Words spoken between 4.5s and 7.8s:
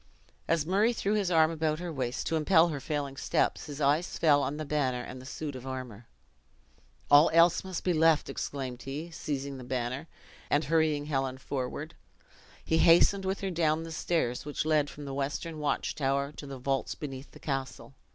the banner and the suit of armor. "All else